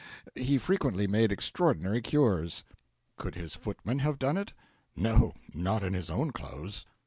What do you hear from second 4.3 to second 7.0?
it? No not in his own clothes.